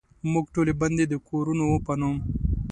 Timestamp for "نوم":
1.99-2.17